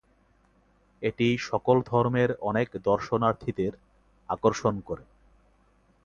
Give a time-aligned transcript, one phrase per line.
[1.01, 3.73] এটি সকল ধর্মের অনেক দর্শনার্থীদের
[4.29, 5.05] আকর্ষণ করে।